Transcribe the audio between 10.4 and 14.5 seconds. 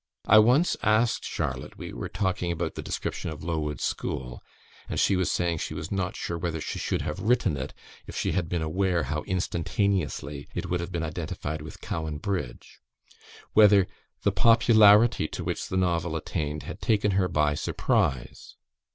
it would have been identified with Cowan Bridge whether the